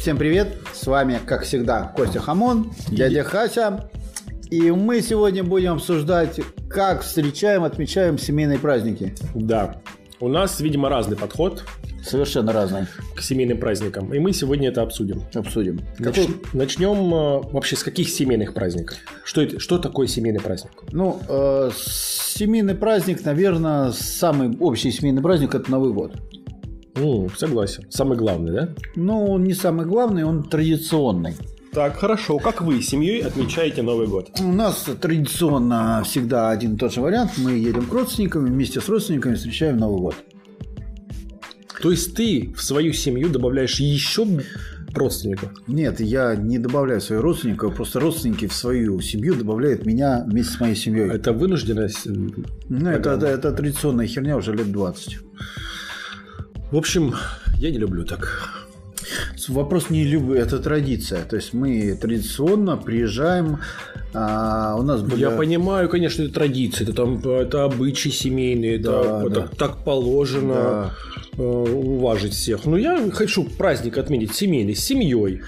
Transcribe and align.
Всем 0.00 0.16
привет! 0.16 0.56
С 0.72 0.86
вами, 0.86 1.18
как 1.26 1.42
всегда, 1.44 1.92
Костя 1.96 2.20
Хамон, 2.20 2.72
дядя 2.88 3.22
Хася. 3.22 3.90
И 4.50 4.70
мы 4.70 5.00
сегодня 5.02 5.44
будем 5.44 5.74
обсуждать, 5.74 6.40
как 6.68 7.02
встречаем, 7.02 7.64
отмечаем 7.64 8.18
семейные 8.18 8.58
праздники. 8.58 9.14
Да. 9.34 9.80
У 10.18 10.28
нас, 10.28 10.60
видимо, 10.60 10.88
разный 10.88 11.16
подход 11.16 11.64
Совершенно 12.04 12.52
разные. 12.52 12.86
к 13.14 13.20
семейным 13.20 13.58
праздникам. 13.58 14.12
И 14.12 14.18
мы 14.18 14.32
сегодня 14.32 14.68
это 14.68 14.82
обсудим. 14.82 15.22
Обсудим. 15.34 15.80
Нач- 15.98 16.04
Какой- 16.04 16.36
Начнем 16.54 17.14
э, 17.14 17.52
вообще 17.52 17.76
с 17.76 17.82
каких 17.82 18.08
семейных 18.08 18.52
праздников? 18.54 18.96
Что, 19.24 19.42
это, 19.42 19.60
что 19.60 19.78
такое 19.78 20.06
семейный 20.08 20.40
праздник? 20.40 20.72
Ну, 20.92 21.20
э, 21.28 21.70
семейный 21.76 22.74
праздник, 22.74 23.24
наверное, 23.24 23.92
самый 23.92 24.56
общий 24.58 24.90
семейный 24.90 25.22
праздник– 25.22 25.54
это 25.54 25.70
Новый 25.70 25.92
год. 25.92 26.12
М, 26.96 27.28
согласен. 27.36 27.84
Самый 27.90 28.16
главный, 28.18 28.52
да? 28.52 28.68
Ну, 28.96 29.26
он 29.26 29.44
не 29.44 29.54
самый 29.54 29.86
главный, 29.86 30.24
он 30.24 30.42
традиционный. 30.42 31.34
Так, 31.72 31.98
хорошо. 31.98 32.38
Как 32.38 32.62
вы 32.62 32.82
с 32.82 32.88
семьей 32.88 33.22
отмечаете 33.22 33.82
Новый 33.82 34.08
год? 34.08 34.30
У 34.40 34.52
нас 34.52 34.88
традиционно 35.00 36.02
всегда 36.04 36.50
один 36.50 36.74
и 36.74 36.78
тот 36.78 36.92
же 36.92 37.00
вариант. 37.00 37.32
Мы 37.36 37.52
едем 37.52 37.86
к 37.86 37.92
родственникам, 37.92 38.44
вместе 38.44 38.80
с 38.80 38.88
родственниками 38.88 39.36
встречаем 39.36 39.76
Новый 39.76 40.00
год. 40.00 40.16
То 41.80 41.92
есть 41.92 42.14
ты 42.14 42.52
в 42.56 42.62
свою 42.62 42.92
семью 42.92 43.30
добавляешь 43.30 43.78
еще 43.78 44.26
родственников? 44.92 45.52
Нет, 45.68 46.00
я 46.00 46.34
не 46.34 46.58
добавляю 46.58 47.00
своих 47.00 47.22
родственников, 47.22 47.76
просто 47.76 48.00
родственники 48.00 48.46
в 48.48 48.52
свою 48.52 49.00
семью 49.00 49.34
добавляют 49.34 49.86
меня 49.86 50.24
вместе 50.26 50.54
с 50.54 50.60
моей 50.60 50.74
семьей. 50.74 51.08
Это 51.08 51.32
вынужденность? 51.32 52.06
Ну, 52.06 52.90
это, 52.90 53.10
это, 53.10 53.26
это 53.26 53.52
традиционная 53.52 54.08
херня 54.08 54.36
уже 54.36 54.54
лет 54.54 54.70
20. 54.70 55.18
В 56.70 56.76
общем, 56.76 57.14
я 57.58 57.70
не 57.70 57.78
люблю 57.78 58.04
так. 58.04 58.48
Вопрос 59.48 59.90
не 59.90 60.04
люблю, 60.04 60.34
это 60.34 60.58
традиция. 60.60 61.24
То 61.24 61.36
есть 61.36 61.52
мы 61.52 61.96
традиционно 62.00 62.76
приезжаем, 62.76 63.58
а, 64.14 64.76
у 64.78 64.82
нас 64.82 65.02
были... 65.02 65.20
Я 65.20 65.30
понимаю, 65.30 65.88
конечно, 65.88 66.22
это 66.22 66.32
традиция, 66.34 66.84
это 66.84 66.92
там 66.94 67.18
это 67.18 67.64
обычаи 67.64 68.10
семейные, 68.10 68.78
Да, 68.78 69.22
это 69.26 69.30
да. 69.30 69.48
так 69.56 69.84
положено 69.84 70.54
Да. 70.54 71.42
э, 71.42 71.42
уважить 71.42 72.34
всех. 72.34 72.66
Но 72.66 72.76
я 72.76 73.10
хочу 73.10 73.44
праздник 73.44 73.98
отметить 73.98 74.34
семейный, 74.34 74.76
с 74.76 74.84
семьей. 74.84 75.40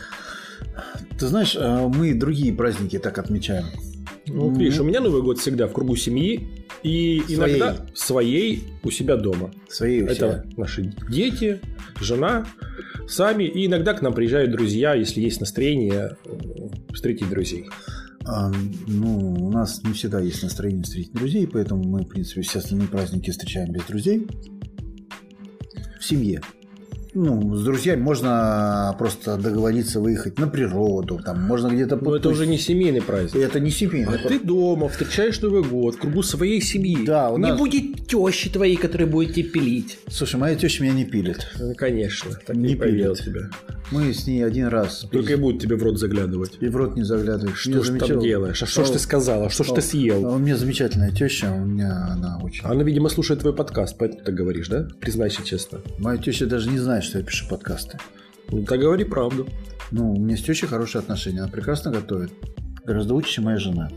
Ты 1.18 1.26
знаешь, 1.28 1.56
а, 1.56 1.86
мы 1.86 2.14
другие 2.14 2.52
праздники 2.52 2.98
так 2.98 3.18
отмечаем. 3.18 3.66
Ну, 4.26 4.52
видишь, 4.54 4.78
у 4.80 4.84
меня 4.84 5.00
Новый 5.00 5.22
год 5.22 5.38
всегда 5.38 5.68
в 5.68 5.72
кругу 5.72 5.94
семьи 5.94 6.48
и 6.82 7.20
Своей. 7.20 7.56
иногда 7.58 7.86
своей 7.94 8.64
у 8.82 8.90
себя 8.90 9.16
дома. 9.16 9.50
Свои 9.68 10.02
у 10.02 10.06
Это 10.06 10.14
себя. 10.14 10.44
наши 10.56 10.94
дети, 11.08 11.60
жена, 12.00 12.46
сами. 13.08 13.44
И 13.44 13.66
иногда 13.66 13.94
к 13.94 14.02
нам 14.02 14.12
приезжают 14.14 14.50
друзья, 14.50 14.94
если 14.94 15.20
есть 15.20 15.40
настроение 15.40 16.16
э, 16.24 16.30
встретить 16.92 17.28
друзей. 17.28 17.66
А, 18.24 18.52
ну, 18.86 19.34
у 19.46 19.50
нас 19.50 19.82
не 19.82 19.92
всегда 19.92 20.20
есть 20.20 20.42
настроение 20.42 20.84
встретить 20.84 21.12
друзей, 21.12 21.46
поэтому 21.46 21.82
мы, 21.84 22.02
в 22.02 22.08
принципе, 22.08 22.42
все 22.42 22.58
остальные 22.60 22.88
праздники 22.88 23.30
встречаем 23.30 23.72
без 23.72 23.82
друзей. 23.84 24.26
В 26.00 26.04
семье. 26.04 26.40
Ну, 27.14 27.54
с 27.54 27.64
друзьями 27.64 28.00
можно 28.00 28.94
просто 28.98 29.36
договориться 29.36 30.00
выехать 30.00 30.38
на 30.38 30.48
природу, 30.48 31.20
там, 31.22 31.42
можно 31.42 31.68
где-то 31.68 31.96
Но 32.00 32.16
это 32.16 32.30
уже 32.30 32.46
не 32.46 32.56
семейный 32.58 33.02
праздник. 33.02 33.36
Это 33.42 33.60
не 33.60 33.70
семейный. 33.70 34.14
А 34.14 34.28
ты 34.28 34.38
дома 34.40 34.88
встречаешь 34.88 35.40
Новый 35.40 35.62
год 35.62 35.96
в 35.96 35.98
кругу 35.98 36.22
своей 36.22 36.62
семьи. 36.62 37.04
Да, 37.04 37.30
у 37.30 37.36
Не 37.36 37.48
нас- 37.48 37.58
будет 37.58 38.06
тещи 38.06 38.48
твоей, 38.50 38.76
которая 38.76 39.06
будет 39.06 39.34
тебе 39.34 39.48
пилить. 39.50 39.98
Слушай, 40.08 40.36
моя 40.36 40.54
теща 40.54 40.82
меня 40.82 40.94
не 40.94 41.04
пилит. 41.04 41.46
Ну, 41.58 41.74
конечно, 41.74 42.30
так 42.46 42.56
Не 42.56 42.68
не 42.68 42.76
пилит. 42.76 43.18
тебя. 43.18 43.50
Мы 43.90 44.14
с 44.14 44.26
ней 44.26 44.42
один 44.42 44.68
раз. 44.68 45.06
Только 45.10 45.34
и 45.34 45.36
будет 45.36 45.60
тебе 45.60 45.76
в 45.76 45.82
рот 45.82 45.98
заглядывать. 45.98 46.52
И 46.60 46.68
в 46.68 46.76
рот 46.76 46.96
не 46.96 47.02
заглядываешь. 47.02 47.58
Что 47.58 47.82
ж 47.82 47.98
там 47.98 48.20
делаешь? 48.20 48.62
А 48.62 48.66
что 48.66 48.86
ж 48.86 48.90
ты 48.90 48.98
сказала? 48.98 49.50
Что 49.50 49.64
ж 49.64 49.72
ты 49.72 49.82
съел? 49.82 50.24
У 50.32 50.38
меня 50.38 50.56
замечательная 50.56 51.10
теща, 51.10 51.52
у 51.52 51.66
меня 51.66 52.08
она 52.10 52.38
очень... 52.42 52.64
Она, 52.64 52.82
видимо, 52.84 53.10
слушает 53.10 53.40
твой 53.40 53.52
подкаст, 53.52 53.96
поэтому 53.98 54.24
ты 54.24 54.32
говоришь, 54.32 54.68
да? 54.68 54.88
Признайся 54.98 55.44
честно. 55.44 55.80
Моя 55.98 56.16
теща 56.16 56.46
даже 56.46 56.70
не 56.70 56.78
знает, 56.78 57.01
что 57.02 57.18
я 57.18 57.24
пишу 57.24 57.46
подкасты. 57.48 57.98
Ну, 58.50 58.62
так 58.64 58.80
говори 58.80 59.04
правду. 59.04 59.48
Ну, 59.90 60.12
у 60.14 60.18
меня 60.20 60.36
с 60.36 60.42
тещей 60.42 60.66
хорошие 60.68 61.00
отношения, 61.00 61.40
она 61.40 61.48
прекрасно 61.48 61.90
готовит. 61.90 62.32
Гораздо 62.84 63.14
лучше, 63.14 63.32
чем 63.34 63.44
моя 63.44 63.58
жена. 63.58 63.90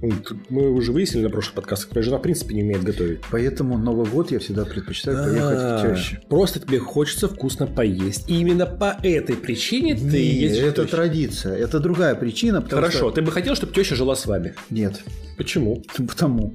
Ну, 0.00 0.12
Мы 0.48 0.70
уже 0.70 0.92
выяснили 0.92 1.24
на 1.24 1.30
прошлых 1.30 1.54
подкастах, 1.56 1.90
твоя 1.90 2.04
жена 2.04 2.18
в 2.18 2.22
принципе 2.22 2.54
не 2.54 2.62
умеет 2.62 2.84
готовить. 2.84 3.18
Поэтому 3.32 3.76
Новый 3.76 4.06
год 4.08 4.30
я 4.30 4.38
всегда 4.38 4.64
предпочитаю 4.64 5.16
поехать 5.24 5.58
А, 5.60 5.78
к 5.78 5.96
теще. 5.96 6.20
Просто 6.28 6.60
тебе 6.60 6.78
хочется 6.78 7.26
вкусно 7.28 7.66
поесть. 7.66 8.30
И 8.30 8.38
именно 8.40 8.64
по 8.66 8.96
этой 9.02 9.34
причине 9.36 9.96
ты 9.96 10.18
едешь 10.18 10.58
это 10.58 10.82
тёще. 10.82 10.90
традиция. 10.90 11.56
Это 11.56 11.80
другая 11.80 12.14
причина. 12.14 12.62
Хорошо, 12.62 12.96
что- 12.98 13.10
ты 13.10 13.22
бы 13.22 13.32
хотел, 13.32 13.56
чтобы 13.56 13.72
теща 13.72 13.96
жила 13.96 14.14
с 14.14 14.24
вами? 14.26 14.54
Нет. 14.70 15.00
Почему? 15.36 15.82
Потому. 15.96 16.54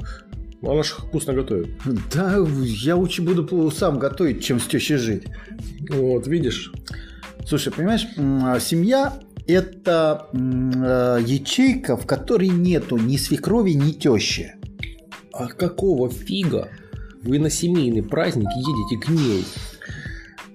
Она 0.64 0.82
же 0.84 0.94
вкусно 0.94 1.34
готовит. 1.34 1.70
Да, 2.14 2.38
я 2.64 2.96
лучше 2.96 3.22
буду 3.22 3.70
сам 3.72 4.00
готовить, 4.00 4.44
чем 4.44 4.60
с 4.60 4.68
тещей 4.68 4.98
жить. 4.98 5.24
Вот, 5.90 6.26
видишь? 6.28 6.72
Слушай, 7.46 7.74
понимаешь, 7.74 8.08
м, 8.16 8.60
семья– 8.62 9.14
это 9.48 10.28
э, 10.34 11.20
ячейка, 11.26 11.98
в 11.98 12.06
которой 12.06 12.48
нету 12.48 12.98
ни 12.98 13.18
свекрови, 13.18 13.72
ни 13.72 13.92
тещи. 13.92 14.54
А 15.34 15.48
какого 15.48 16.10
фига 16.10 16.70
вы 17.22 17.40
на 17.40 17.50
семейный 17.50 18.04
праздник 18.04 18.48
едете 18.56 19.06
к 19.06 19.10
ней? 19.10 19.46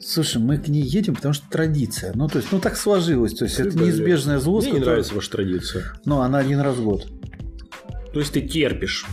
Слушай, 0.00 0.40
мы 0.40 0.56
к 0.56 0.68
ней 0.68 0.82
едем, 0.82 1.16
потому 1.16 1.34
что 1.34 1.46
традиция. 1.50 2.12
Ну, 2.14 2.28
то 2.28 2.38
есть, 2.38 2.50
ну 2.50 2.60
так 2.60 2.78
сложилось. 2.78 3.34
То 3.34 3.44
есть, 3.44 3.60
это 3.60 3.76
Блин. 3.76 3.88
неизбежное 3.88 4.38
зло. 4.38 4.60
Мне 4.60 4.70
не 4.70 4.78
нравится 4.78 5.14
ваша 5.14 5.30
традиция. 5.30 5.92
Ну, 6.06 6.20
она 6.20 6.38
один 6.38 6.60
раз 6.60 6.76
в 6.76 6.84
год. 6.84 7.06
То 8.14 8.20
есть 8.20 8.32
ты 8.32 8.40
терпишь. 8.40 9.04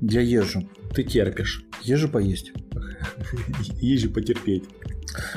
Я 0.00 0.20
езжу. 0.20 0.68
Ты 0.94 1.02
терпишь. 1.02 1.64
Езжу 1.82 2.08
поесть. 2.08 2.52
Езжи 3.80 4.08
потерпеть. 4.08 4.64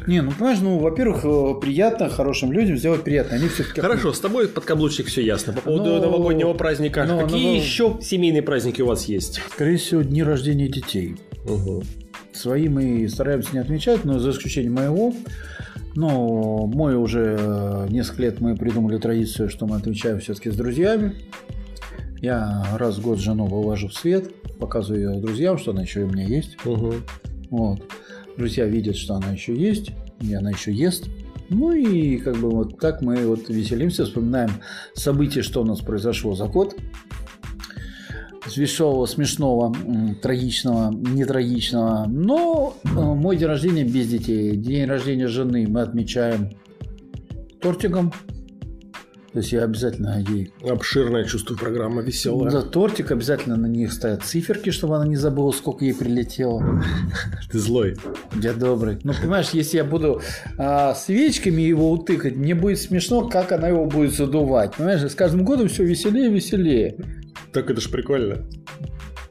Не, 0.07 0.21
ну 0.21 0.31
понимаешь, 0.31 0.59
ну, 0.61 0.79
во-первых, 0.79 1.23
э, 1.23 1.59
приятно 1.61 2.09
хорошим 2.09 2.51
людям 2.51 2.77
сделать 2.77 3.03
приятно. 3.03 3.37
Они 3.37 3.47
все-таки 3.47 3.81
Хорошо, 3.81 4.11
с 4.11 4.19
тобой 4.19 4.47
под 4.47 4.65
каблучник 4.65 5.07
все 5.07 5.21
ясно. 5.21 5.53
По 5.53 5.61
поводу 5.61 5.85
Ну, 5.85 6.01
новогоднего 6.01 6.53
праздника. 6.53 7.05
ну, 7.07 7.19
Какие 7.19 7.47
ну, 7.47 7.55
еще 7.55 7.97
семейные 8.01 8.41
праздники 8.41 8.81
у 8.81 8.87
вас 8.87 9.05
есть? 9.05 9.39
Скорее 9.51 9.77
всего, 9.77 10.01
дни 10.01 10.23
рождения 10.23 10.67
детей. 10.67 11.17
Угу. 11.45 11.83
Свои 12.33 12.69
мы 12.69 13.07
стараемся 13.07 13.49
не 13.53 13.59
отмечать, 13.59 14.03
но 14.03 14.19
за 14.19 14.31
исключением 14.31 14.73
моего. 14.73 15.13
Но 15.95 16.67
мой 16.67 16.95
уже 16.95 17.35
э, 17.39 17.87
несколько 17.89 18.21
лет 18.23 18.39
мы 18.39 18.55
придумали 18.55 18.97
традицию, 18.97 19.49
что 19.49 19.65
мы 19.65 19.77
отмечаем 19.77 20.19
все-таки 20.19 20.51
с 20.51 20.55
друзьями. 20.55 21.15
Я 22.21 22.65
раз 22.77 22.97
в 22.97 23.01
год 23.01 23.19
жену 23.19 23.45
вывожу 23.45 23.89
в 23.89 23.93
свет, 23.93 24.31
показываю 24.57 25.13
ее 25.13 25.21
друзьям, 25.21 25.57
что 25.57 25.71
она 25.71 25.83
еще 25.83 26.01
и 26.01 26.03
у 26.03 26.09
меня 26.09 26.25
есть. 26.25 26.57
Угу. 26.65 26.93
Вот. 27.51 27.81
Друзья 28.37 28.65
видят, 28.65 28.95
что 28.95 29.15
она 29.15 29.31
еще 29.31 29.55
есть, 29.55 29.91
и 30.21 30.33
она 30.33 30.51
еще 30.51 30.73
ест. 30.73 31.07
Ну 31.49 31.71
и 31.71 32.17
как 32.17 32.37
бы 32.37 32.49
вот 32.49 32.79
так 32.79 33.01
мы 33.01 33.25
вот 33.25 33.49
веселимся, 33.49 34.05
вспоминаем 34.05 34.51
события, 34.93 35.41
что 35.41 35.61
у 35.61 35.65
нас 35.65 35.79
произошло 35.79 36.35
за 36.35 36.47
год. 36.47 36.75
С 38.45 38.57
веселого, 38.57 39.05
смешного, 39.05 39.73
трагичного, 40.21 40.91
нетрагичного. 40.91 42.05
Но 42.07 42.77
э, 42.83 42.89
мой 42.89 43.35
день 43.35 43.47
рождения 43.47 43.83
без 43.83 44.07
детей. 44.07 44.55
День 44.55 44.85
рождения 44.85 45.27
жены 45.27 45.67
мы 45.67 45.81
отмечаем 45.81 46.51
тортиком. 47.61 48.13
То 49.37 49.41
есть 49.41 49.51
я 49.53 49.65
обязательно 49.65 50.25
ей 50.27 50.51
Обширное 50.67 51.23
чувство 51.23 51.53
программа 51.53 52.01
веселая. 52.01 52.49
за 52.49 52.63
тортик 52.63 53.11
обязательно 53.11 53.55
на 53.55 53.67
них 53.67 53.93
ставят 53.93 54.23
циферки, 54.23 54.71
чтобы 54.71 54.95
она 54.95 55.05
не 55.05 55.15
забыла, 55.15 55.51
сколько 55.51 55.85
ей 55.85 55.93
прилетело. 55.93 56.81
Ты 57.51 57.59
злой. 57.59 57.97
Я 58.41 58.53
добрый. 58.53 58.97
Ну, 59.03 59.13
понимаешь, 59.13 59.51
если 59.51 59.77
я 59.77 59.83
буду 59.83 60.23
а, 60.57 60.95
свечками 60.95 61.61
его 61.61 61.91
утыкать, 61.91 62.35
мне 62.35 62.55
будет 62.55 62.79
смешно, 62.79 63.29
как 63.29 63.51
она 63.51 63.67
его 63.67 63.85
будет 63.85 64.15
задувать. 64.15 64.73
Понимаешь, 64.75 65.03
с 65.03 65.13
каждым 65.13 65.45
годом 65.45 65.67
все 65.67 65.83
веселее 65.83 66.31
и 66.31 66.33
веселее. 66.33 66.95
Так 67.53 67.69
это 67.69 67.79
ж 67.79 67.91
прикольно. 67.91 68.43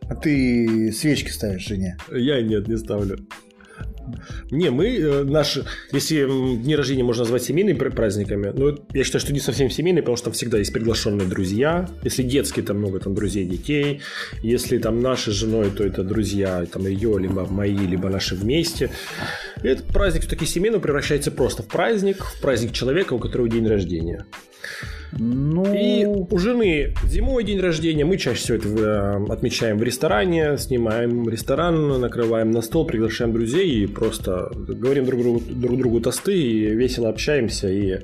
А 0.08 0.14
ты 0.14 0.92
свечки 0.92 1.30
ставишь 1.30 1.66
жене. 1.66 1.96
Я 2.12 2.40
нет, 2.42 2.68
не 2.68 2.76
ставлю. 2.76 3.18
Не, 4.50 4.70
мы 4.70 4.96
э, 4.96 5.24
наши, 5.24 5.64
если 5.92 6.24
дни 6.56 6.76
рождения 6.76 7.04
можно 7.04 7.22
назвать 7.22 7.42
семейными 7.42 7.76
пр- 7.76 7.94
праздниками, 7.94 8.52
ну, 8.54 8.76
я 8.92 9.04
считаю, 9.04 9.20
что 9.20 9.32
не 9.32 9.40
совсем 9.40 9.70
семейные, 9.70 10.02
потому 10.02 10.16
что 10.16 10.26
там 10.26 10.34
всегда 10.34 10.58
есть 10.58 10.72
приглашенные 10.72 11.26
друзья. 11.26 11.88
Если 12.02 12.22
детские, 12.22 12.64
там 12.64 12.78
много 12.78 13.00
там 13.00 13.14
друзей 13.14 13.46
детей. 13.46 14.00
Если 14.42 14.78
там 14.78 15.00
наши 15.00 15.30
с 15.30 15.34
женой, 15.34 15.70
то 15.70 15.84
это 15.84 16.04
друзья, 16.04 16.64
там 16.66 16.86
ее, 16.86 17.18
либо 17.18 17.46
мои, 17.46 17.76
либо 17.76 18.08
наши 18.08 18.34
вместе. 18.34 18.90
Этот 19.62 19.86
праздник 19.86 20.22
все-таки 20.22 20.46
семейный 20.46 20.80
превращается 20.80 21.30
просто 21.30 21.62
в 21.62 21.68
праздник, 21.68 22.24
в 22.24 22.40
праздник 22.40 22.72
человека, 22.72 23.14
у 23.14 23.18
которого 23.18 23.48
день 23.48 23.66
рождения. 23.66 24.26
Ну, 25.18 25.74
И 25.74 26.04
у 26.04 26.38
жены 26.38 26.94
зимой 27.04 27.44
день 27.44 27.60
рождения, 27.60 28.04
мы 28.04 28.18
чаще 28.18 28.40
всего 28.40 28.58
это 28.58 28.68
э, 28.68 29.32
отмечаем 29.32 29.78
в 29.78 29.82
ресторане, 29.82 30.58
снимаем 30.58 31.28
ресторан, 31.28 32.00
накрываем 32.00 32.50
на 32.50 32.60
стол, 32.60 32.86
приглашаем 32.86 33.32
друзей 33.32 33.84
и 33.84 33.86
просто 33.86 34.50
говорим 34.54 35.06
друг 35.06 35.22
другу, 35.22 35.42
друг 35.48 35.78
другу 35.78 36.00
тосты 36.00 36.36
и 36.36 36.74
весело 36.74 37.08
общаемся. 37.08 37.68
И 37.68 38.00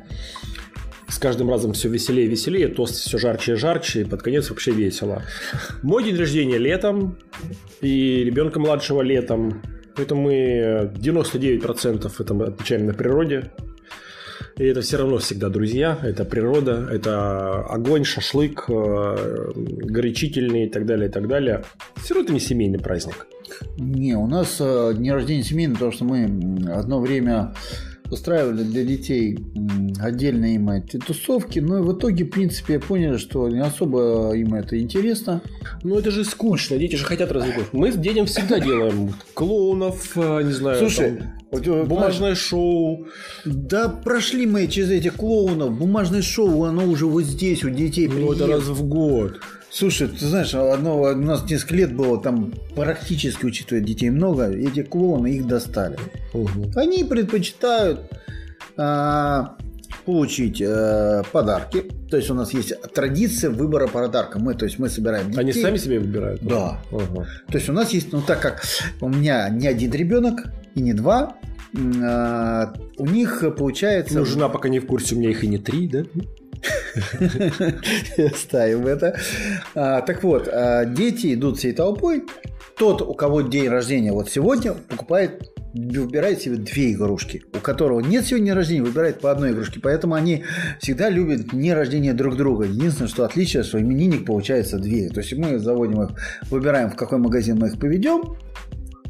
с 1.08 1.18
каждым 1.18 1.50
разом 1.50 1.74
все 1.74 1.88
веселее 1.88 2.26
и 2.26 2.30
веселее, 2.30 2.68
тост 2.68 2.94
все 2.94 3.18
жарче 3.18 3.52
и 3.52 3.56
жарче, 3.56 4.00
и 4.00 4.04
под 4.04 4.22
конец 4.22 4.48
вообще 4.48 4.70
весело. 4.70 5.22
Мой 5.82 6.04
день 6.04 6.16
рождения 6.16 6.56
летом, 6.56 7.18
и 7.82 8.24
ребенка 8.24 8.58
младшего 8.58 9.02
летом, 9.02 9.62
поэтому 9.94 10.22
мы 10.22 10.90
99% 10.94 12.10
это 12.18 12.34
мы 12.34 12.46
отмечаем 12.46 12.86
на 12.86 12.94
природе, 12.94 13.50
и 14.56 14.64
это 14.64 14.80
все 14.80 14.98
равно 14.98 15.18
всегда 15.18 15.48
друзья, 15.48 15.98
это 16.02 16.24
природа, 16.24 16.88
это 16.90 17.64
огонь, 17.64 18.04
шашлык, 18.04 18.64
э, 18.68 19.52
горячительный 19.54 20.66
и 20.66 20.68
так 20.68 20.86
далее, 20.86 21.08
и 21.08 21.12
так 21.12 21.28
далее. 21.28 21.64
Все 21.96 22.14
равно 22.14 22.26
это 22.26 22.34
не 22.34 22.40
семейный 22.40 22.78
праздник. 22.78 23.26
Не, 23.78 24.14
у 24.14 24.26
нас 24.26 24.56
э, 24.60 24.94
день 24.96 25.10
рождения 25.10 25.42
семейный, 25.42 25.74
потому 25.74 25.92
что 25.92 26.04
мы 26.04 26.24
одно 26.72 27.00
время 27.00 27.54
устраивали 28.10 28.62
для 28.62 28.84
детей 28.84 29.38
отдельные 29.98 30.56
им 30.56 30.68
эти 30.68 30.98
тусовки, 30.98 31.58
но 31.58 31.78
и 31.78 31.82
в 31.82 31.96
итоге, 31.96 32.24
в 32.24 32.30
принципе, 32.30 32.78
поняли, 32.78 33.16
что 33.16 33.48
не 33.48 33.60
особо 33.60 34.32
им 34.34 34.54
это 34.54 34.78
интересно. 34.78 35.40
Ну 35.82 35.98
это 35.98 36.10
же 36.10 36.24
скучно, 36.24 36.76
дети 36.76 36.96
же 36.96 37.04
хотят 37.04 37.32
развлекаться. 37.32 37.70
Мы 37.72 37.90
с 37.90 37.96
детям 37.96 38.26
всегда 38.26 38.60
делаем 38.60 39.14
клоунов, 39.34 40.16
э, 40.16 40.42
не 40.42 40.52
знаю, 40.52 40.78
Слушай, 40.78 41.16
там, 41.16 41.41
вот, 41.52 41.86
бумажное 41.86 42.34
шоу. 42.34 43.06
Да 43.44 43.88
прошли 43.88 44.46
мы 44.46 44.66
через 44.66 44.90
этих 44.90 45.14
клоунов, 45.14 45.76
бумажное 45.78 46.22
шоу, 46.22 46.64
оно 46.64 46.86
уже 46.86 47.06
вот 47.06 47.24
здесь 47.24 47.62
у 47.62 47.70
детей 47.70 48.08
Ну 48.08 48.32
это 48.32 48.44
приехало. 48.44 48.48
раз 48.56 48.64
в 48.64 48.88
год. 48.88 49.40
Слушай, 49.70 50.08
ты 50.08 50.26
знаешь, 50.26 50.54
одно, 50.54 51.00
у 51.00 51.14
нас 51.14 51.48
несколько 51.48 51.74
лет 51.76 51.94
было, 51.94 52.20
там 52.20 52.52
практически, 52.74 53.46
учитывая 53.46 53.82
детей 53.82 54.10
много, 54.10 54.50
эти 54.50 54.82
клоуны 54.82 55.28
их 55.28 55.46
достали. 55.46 55.98
Мгм. 56.34 56.72
Они 56.74 57.04
предпочитают 57.04 58.00
а, 58.76 59.56
получить 60.04 60.60
э, 60.60 61.22
подарки. 61.32 61.84
То 62.10 62.16
есть 62.16 62.30
у 62.30 62.34
нас 62.34 62.52
есть 62.52 62.72
традиция 62.92 63.50
выбора 63.50 63.86
подарка. 63.88 64.38
Мы, 64.38 64.54
то 64.54 64.64
есть 64.64 64.78
мы 64.78 64.88
собираем 64.88 65.28
детей. 65.28 65.40
Они 65.40 65.52
сами 65.52 65.76
себе 65.76 65.98
выбирают? 65.98 66.42
Да. 66.42 66.80
Ага. 66.90 67.26
То 67.48 67.58
есть 67.58 67.68
у 67.68 67.72
нас 67.72 67.90
есть, 67.90 68.12
ну 68.12 68.20
так 68.20 68.40
как 68.40 68.62
у 69.00 69.08
меня 69.08 69.48
не 69.48 69.66
один 69.66 69.92
ребенок 69.92 70.44
и 70.74 70.80
не 70.80 70.92
два, 70.92 71.36
а, 72.02 72.72
у 72.98 73.06
них 73.06 73.42
получается... 73.56 74.18
Ну, 74.18 74.24
жена 74.24 74.48
пока 74.48 74.68
не 74.68 74.78
в 74.78 74.86
курсе, 74.86 75.14
у 75.14 75.18
меня 75.18 75.30
их 75.30 75.44
и 75.44 75.46
не 75.46 75.58
три, 75.58 75.88
да? 75.88 76.04
Ставим 78.36 78.86
это. 78.86 79.18
А, 79.74 80.02
так 80.02 80.22
вот, 80.22 80.48
а, 80.48 80.84
дети 80.84 81.34
идут 81.34 81.58
всей 81.58 81.72
толпой. 81.72 82.24
Тот, 82.76 83.02
у 83.02 83.14
кого 83.14 83.42
день 83.42 83.68
рождения 83.68 84.12
вот 84.12 84.30
сегодня, 84.30 84.72
покупает 84.72 85.52
выбирает 85.74 86.42
себе 86.42 86.56
две 86.56 86.92
игрушки. 86.92 87.42
У 87.54 87.58
которого 87.58 88.00
нет 88.00 88.26
сегодня 88.26 88.46
дня 88.46 88.54
рождения, 88.54 88.82
выбирает 88.82 89.20
по 89.20 89.30
одной 89.30 89.52
игрушке. 89.52 89.80
Поэтому 89.80 90.14
они 90.14 90.44
всегда 90.80 91.08
любят 91.08 91.48
дни 91.48 91.72
рождения 91.72 92.12
друг 92.12 92.36
друга. 92.36 92.66
Единственное, 92.66 93.08
что 93.08 93.24
отличие, 93.24 93.62
что 93.62 93.80
именинник 93.80 94.26
получается 94.26 94.78
две. 94.78 95.08
То 95.08 95.20
есть 95.20 95.32
мы 95.34 95.58
заводим 95.58 96.02
их, 96.02 96.10
выбираем, 96.50 96.90
в 96.90 96.96
какой 96.96 97.18
магазин 97.18 97.58
мы 97.58 97.68
их 97.68 97.78
поведем. 97.78 98.36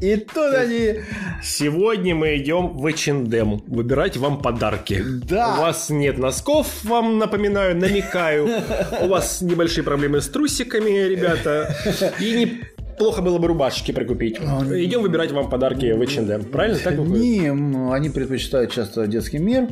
И 0.03 0.17
тут 0.17 0.53
они... 0.53 0.99
Сегодня 1.41 2.13
мы 2.13 2.35
идем 2.35 2.77
в 2.77 2.85
H&M 2.85 3.63
выбирать 3.67 4.17
вам 4.17 4.41
подарки. 4.41 5.01
Да. 5.01 5.55
У 5.55 5.61
вас 5.61 5.89
нет 5.89 6.17
носков, 6.17 6.83
вам 6.83 7.19
напоминаю, 7.19 7.77
намекаю. 7.77 8.49
У 8.99 9.07
вас 9.07 9.41
небольшие 9.41 9.85
проблемы 9.85 10.19
с 10.19 10.27
трусиками, 10.27 11.07
ребята. 11.07 11.73
И 12.19 12.63
неплохо 12.93 13.21
было 13.21 13.37
бы 13.37 13.47
рубашечки 13.47 13.91
прикупить. 13.91 14.37
Идем 14.37 15.01
выбирать 15.01 15.31
вам 15.31 15.49
подарки 15.49 15.91
в 15.91 16.01
H&M. 16.01 16.43
Правильно? 16.45 16.79
Так 16.83 16.95
выходит? 16.97 17.21
Не, 17.21 17.91
они 17.93 18.09
предпочитают 18.09 18.71
часто 18.71 19.07
детский 19.07 19.39
мир. 19.39 19.67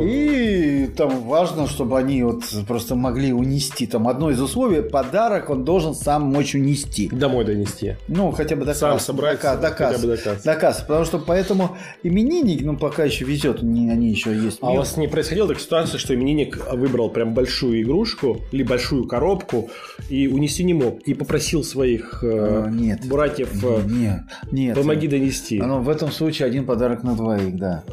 И 0.00 0.88
там 0.96 1.22
важно, 1.24 1.66
чтобы 1.66 1.98
они 1.98 2.22
вот 2.22 2.42
просто 2.66 2.94
могли 2.94 3.32
унести. 3.32 3.86
Там 3.86 4.08
одно 4.08 4.30
из 4.30 4.40
условий, 4.40 4.82
подарок 4.82 5.50
он 5.50 5.64
должен 5.64 5.94
сам 5.94 6.22
мочь 6.24 6.54
унести. 6.54 7.08
Домой 7.12 7.44
донести. 7.44 7.96
Ну, 8.08 8.30
хотя 8.32 8.56
бы 8.56 8.64
до 8.64 8.74
Сам 8.74 8.92
кассы, 8.92 9.06
собрать, 9.06 9.40
до, 9.42 9.56
до 9.56 9.68
хотя 9.68 9.74
кассы. 9.90 10.06
бы 10.06 10.16
до 10.16 10.22
кассы. 10.22 10.44
До 10.44 10.54
кассы. 10.54 10.80
Потому 10.86 11.04
что 11.04 11.18
поэтому 11.18 11.76
именинник, 12.02 12.62
ну, 12.62 12.76
пока 12.76 13.04
еще 13.04 13.24
везет, 13.24 13.62
не- 13.62 13.90
они 13.90 14.10
еще 14.10 14.34
есть. 14.34 14.58
А 14.60 14.70
у 14.72 14.76
вас 14.76 14.96
не 14.96 15.08
происходила 15.08 15.48
такая 15.48 15.62
ситуация, 15.62 15.98
что 15.98 16.14
именинник 16.14 16.58
выбрал 16.72 17.10
прям 17.10 17.34
большую 17.34 17.82
игрушку 17.82 18.40
или 18.52 18.62
большую 18.62 19.06
коробку 19.06 19.70
и 20.08 20.28
унести 20.28 20.64
не 20.64 20.74
мог, 20.74 21.00
и 21.02 21.14
попросил 21.14 21.64
своих 21.64 22.22
э, 22.22 22.28
А, 22.32 22.59
нет. 22.68 23.06
братьев 23.08 23.50
э, 23.64 23.82
Нет, 23.86 24.22
нет. 24.50 24.76
помоги 24.76 25.08
донести. 25.08 25.58
Оно 25.60 25.80
в 25.80 25.88
этом 25.88 26.10
случае 26.10 26.46
один 26.46 26.66
подарок 26.66 27.02
на 27.02 27.14
двоих, 27.14 27.56
да. 27.56 27.84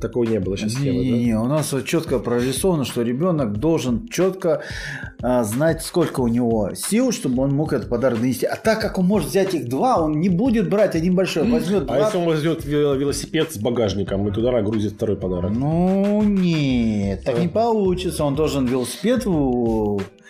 Такого 0.00 0.24
не 0.24 0.38
было 0.40 0.56
сейчас 0.56 0.72
схемы, 0.74 0.98
да? 0.98 1.04
Не-не-не, 1.04 1.38
у 1.38 1.46
нас 1.46 1.72
вот 1.72 1.84
четко 1.84 2.18
прорисовано, 2.18 2.84
что 2.84 3.02
ребенок 3.02 3.54
должен 3.58 4.08
четко 4.08 4.62
а, 5.22 5.42
знать, 5.44 5.82
сколько 5.82 6.20
у 6.20 6.28
него 6.28 6.70
сил, 6.74 7.12
чтобы 7.12 7.42
он 7.42 7.54
мог 7.54 7.72
этот 7.72 7.88
подарок 7.88 8.20
донести. 8.20 8.46
А 8.46 8.56
так 8.56 8.80
как 8.80 8.98
он 8.98 9.06
может 9.06 9.30
взять 9.30 9.54
их 9.54 9.68
два, 9.68 10.02
он 10.02 10.20
не 10.20 10.28
будет 10.28 10.68
брать 10.68 10.94
один 10.94 11.14
большой, 11.14 11.48
возьмет 11.50 11.82
А 11.84 11.86
два. 11.86 11.98
если 11.98 12.18
он 12.18 12.26
возьмет 12.26 12.64
ве- 12.64 12.96
велосипед 12.98 13.52
с 13.52 13.56
багажником 13.58 14.28
и 14.28 14.32
туда 14.32 14.52
нагрузит 14.52 14.92
второй 14.92 15.16
подарок? 15.16 15.52
Ну 15.52 16.22
нет, 16.22 17.24
так 17.24 17.38
не 17.38 17.48
получится. 17.48 18.24
Он 18.24 18.34
должен 18.34 18.66
велосипед 18.66 19.24
в, 19.24 19.30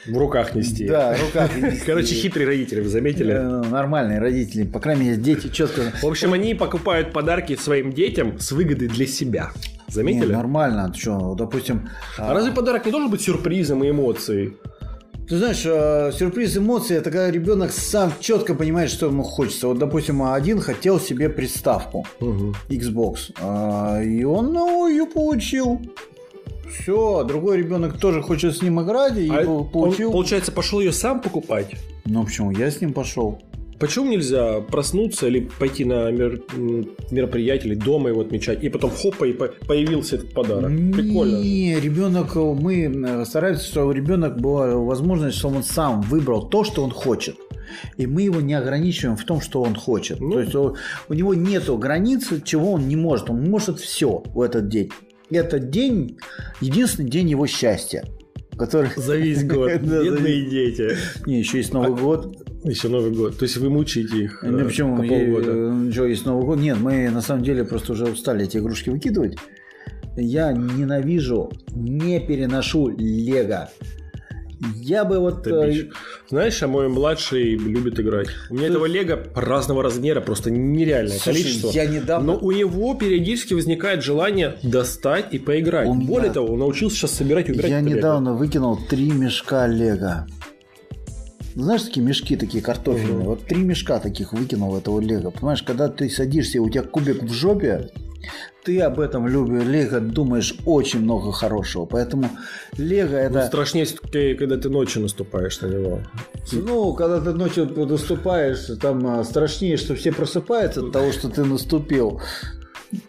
В 0.06 0.16
руках 0.16 0.54
нести. 0.54 0.86
да, 0.86 1.14
в 1.14 1.20
руках 1.26 1.56
нести. 1.60 1.82
Короче, 1.84 2.14
хитрые 2.14 2.46
родители, 2.46 2.80
вы 2.80 2.88
заметили? 2.88 3.32
Э, 3.32 3.62
Нормальные 3.68 4.18
родители, 4.20 4.64
по 4.64 4.78
крайней 4.80 5.06
мере, 5.06 5.16
дети 5.16 5.48
четко. 5.48 5.82
В 6.02 6.06
общем, 6.06 6.32
они 6.32 6.54
покупают 6.54 7.12
подарки 7.12 7.56
своим 7.56 7.92
детям 7.92 8.38
с 8.38 8.52
выгодой 8.52 8.88
для 8.88 9.06
себя. 9.06 9.50
Не, 9.88 9.92
Заметили? 9.92 10.32
нормально, 10.32 10.92
что, 10.94 11.34
допустим, 11.34 11.88
А 12.18 12.34
разве 12.34 12.52
подарок 12.52 12.84
не 12.86 12.92
должен 12.92 13.10
быть 13.10 13.20
сюрпризом 13.22 13.82
и 13.84 13.90
эмоцией? 13.90 14.56
Ты 15.28 15.38
знаешь, 15.38 15.62
э, 15.64 16.12
сюрприз 16.12 16.56
эмоций 16.56 16.96
это 16.96 17.10
когда 17.10 17.30
ребенок 17.30 17.72
сам 17.72 18.12
четко 18.20 18.54
понимает, 18.54 18.90
что 18.90 19.06
ему 19.06 19.24
хочется. 19.24 19.66
Вот, 19.66 19.78
допустим, 19.78 20.22
один 20.22 20.60
хотел 20.60 21.00
себе 21.00 21.28
приставку 21.28 22.06
Xbox, 22.68 23.32
а, 23.40 24.00
и 24.02 24.22
он 24.22 24.52
ну, 24.52 24.86
ее 24.88 25.06
получил. 25.06 25.80
Все, 26.70 27.24
другой 27.24 27.58
ребенок 27.58 27.98
тоже 27.98 28.22
хочет 28.22 28.56
с 28.56 28.62
ним 28.62 28.80
играть, 28.82 29.16
и 29.16 29.28
А 29.28 29.44
пол- 29.44 29.62
он, 29.62 29.70
получил. 29.70 30.12
получается, 30.12 30.52
пошел 30.52 30.80
ее 30.80 30.92
сам 30.92 31.20
покупать? 31.20 31.72
Ну 32.04 32.24
почему? 32.24 32.50
Я 32.52 32.70
с 32.70 32.80
ним 32.80 32.92
пошел. 32.92 33.40
Почему 33.78 34.10
нельзя 34.10 34.60
проснуться 34.60 35.26
или 35.26 35.48
пойти 35.58 35.84
на 35.84 36.10
мер- 36.10 36.42
мероприятие 37.10 37.72
или 37.72 37.78
дома 37.78 38.08
его 38.08 38.22
отмечать, 38.22 38.64
и 38.64 38.68
потом 38.68 38.90
хопа, 38.90 39.24
и 39.24 39.32
по- 39.32 39.52
появился 39.66 40.16
этот 40.16 40.32
подарок? 40.32 40.70
Прикольно. 40.70 41.42
Не, 41.42 41.78
ребенок, 41.78 42.34
мы 42.36 42.84
э, 42.84 43.24
стараемся, 43.24 43.66
чтобы 43.66 43.88
у 43.88 43.92
ребенка 43.92 44.30
была 44.30 44.76
возможность, 44.76 45.36
чтобы 45.36 45.56
он 45.56 45.62
сам 45.62 46.00
выбрал 46.02 46.48
то, 46.48 46.64
что 46.64 46.82
он 46.82 46.90
хочет. 46.90 47.36
И 47.96 48.06
мы 48.06 48.22
его 48.22 48.40
не 48.40 48.54
ограничиваем 48.54 49.16
в 49.16 49.24
том, 49.24 49.40
что 49.40 49.62
он 49.62 49.74
хочет. 49.74 50.20
Ну. 50.20 50.32
То 50.32 50.40
есть 50.40 50.54
у, 50.54 50.76
у 51.08 51.14
него 51.14 51.34
нет 51.34 51.68
границы, 51.78 52.40
чего 52.42 52.72
он 52.72 52.88
не 52.88 52.96
может. 52.96 53.28
Он 53.30 53.42
может 53.42 53.78
все 53.78 54.22
в 54.26 54.40
этот 54.40 54.68
день. 54.68 54.90
Этот 55.30 55.70
день 55.70 56.18
единственный 56.60 57.10
день 57.10 57.28
его 57.28 57.46
счастья. 57.46 58.04
Который... 58.56 58.90
За 58.96 59.16
весь 59.16 59.44
год. 59.44 59.72
Бедные 59.82 60.48
дети. 60.48 60.96
Не, 61.26 61.40
еще 61.40 61.58
есть 61.58 61.72
Новый 61.72 62.00
год. 62.00 62.45
Еще 62.66 62.88
Новый 62.88 63.12
год. 63.12 63.38
То 63.38 63.44
есть 63.44 63.56
вы 63.56 63.70
мучаете 63.70 64.24
их 64.24 64.40
Ну, 64.42 64.58
э, 64.58 64.64
почему? 64.64 64.96
по 64.96 65.04
полгода. 65.04 65.92
Что, 65.92 66.06
есть 66.06 66.26
Новый 66.26 66.44
год? 66.44 66.58
Нет, 66.58 66.78
мы 66.80 67.08
на 67.10 67.20
самом 67.22 67.44
деле 67.44 67.64
просто 67.64 67.92
уже 67.92 68.04
устали 68.06 68.44
эти 68.44 68.58
игрушки 68.58 68.90
выкидывать. 68.90 69.36
Я 70.16 70.52
ненавижу, 70.52 71.50
не 71.74 72.18
переношу 72.20 72.88
Лего. 72.88 73.68
Я 74.76 75.04
бы 75.04 75.18
вот... 75.18 75.46
Это 75.46 75.66
э. 75.66 75.84
Знаешь, 76.30 76.62
а 76.62 76.66
мой 76.66 76.88
младший 76.88 77.56
любит 77.56 78.00
играть. 78.00 78.28
У 78.48 78.54
меня 78.54 78.68
этого 78.68 78.86
лего 78.86 79.22
разного 79.34 79.82
размера 79.82 80.22
просто 80.22 80.50
нереальное 80.50 81.18
Слушай, 81.18 81.42
количество. 81.42 81.70
я 81.72 81.84
недавно- 81.84 82.32
Но 82.32 82.38
у 82.38 82.50
него 82.52 82.94
периодически 82.94 83.52
возникает 83.52 84.02
желание 84.02 84.56
достать 84.62 85.26
и 85.34 85.38
поиграть. 85.38 85.86
У 85.86 85.92
меня- 85.94 86.08
Более 86.08 86.32
того, 86.32 86.54
он 86.54 86.60
научился 86.60 86.96
сейчас 86.96 87.10
собирать 87.12 87.50
и 87.50 87.52
убирать 87.52 87.70
Я 87.70 87.80
это 87.80 87.86
лего. 87.88 87.96
недавно 87.98 88.32
выкинул 88.34 88.78
три 88.88 89.10
мешка 89.10 89.66
Лего. 89.66 90.26
Знаешь, 91.56 91.82
такие 91.84 92.04
мешки 92.04 92.36
такие 92.36 92.62
картофельные? 92.62 93.16
Мгм. 93.16 93.24
Вот 93.24 93.46
три 93.46 93.62
мешка 93.62 93.98
таких 93.98 94.32
выкинул 94.34 94.76
этого 94.76 95.00
Лего. 95.00 95.30
Понимаешь, 95.30 95.62
когда 95.62 95.88
ты 95.88 96.10
садишься, 96.10 96.60
у 96.60 96.68
тебя 96.68 96.82
кубик 96.82 97.22
в 97.22 97.32
жопе, 97.32 97.90
ты 98.62 98.78
об 98.80 99.00
этом 99.00 99.26
любе 99.26 99.60
Лего 99.64 100.00
думаешь 100.00 100.54
очень 100.66 101.00
много 101.00 101.32
хорошего. 101.32 101.86
Поэтому 101.86 102.28
Лего 102.76 103.12
Ну, 103.12 103.16
это... 103.16 103.46
страшнее, 103.46 103.86
всё-таки, 103.86 104.34
когда 104.34 104.58
ты 104.58 104.68
ночью 104.68 105.00
наступаешь 105.00 105.58
на 105.62 105.68
него. 105.68 106.00
Ну, 106.52 106.92
когда 106.92 107.20
ты 107.20 107.32
ночью 107.32 107.66
наступаешь, 107.86 108.66
там 108.80 109.06
а, 109.06 109.24
страшнее, 109.24 109.78
что 109.78 109.94
все 109.94 110.12
просыпаются 110.12 110.80
от 110.82 110.92
того, 110.92 111.10
что 111.10 111.30
ты 111.30 111.42
наступил. 111.42 112.20